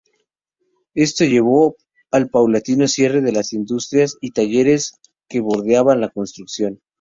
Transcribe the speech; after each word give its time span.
Eso 0.95 1.25
llevó 1.25 1.75
al 2.09 2.31
paulatino 2.31 2.87
cierre 2.87 3.21
de 3.21 3.31
las 3.31 3.53
industrias 3.53 4.17
y 4.19 4.31
talleres 4.31 4.99
que 5.29 5.41
bordeaban 5.41 6.01
la 6.01 6.09
construcción. 6.09 6.79